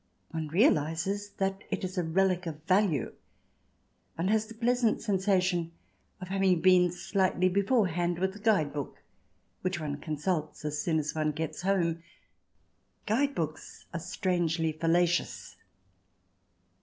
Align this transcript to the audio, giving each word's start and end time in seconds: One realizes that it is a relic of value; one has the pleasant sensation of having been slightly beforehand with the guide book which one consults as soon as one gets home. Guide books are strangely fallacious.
One 0.31 0.47
realizes 0.47 1.29
that 1.37 1.63
it 1.69 1.83
is 1.83 1.95
a 1.95 2.01
relic 2.03 2.47
of 2.47 2.63
value; 2.63 3.13
one 4.15 4.29
has 4.29 4.47
the 4.47 4.55
pleasant 4.55 4.99
sensation 5.03 5.73
of 6.19 6.29
having 6.29 6.59
been 6.59 6.91
slightly 6.91 7.47
beforehand 7.49 8.17
with 8.17 8.33
the 8.33 8.39
guide 8.39 8.73
book 8.73 9.03
which 9.61 9.79
one 9.79 9.97
consults 9.97 10.65
as 10.65 10.81
soon 10.81 10.97
as 10.97 11.13
one 11.13 11.33
gets 11.33 11.61
home. 11.61 12.01
Guide 13.05 13.35
books 13.35 13.85
are 13.93 13.99
strangely 13.99 14.71
fallacious. 14.71 15.55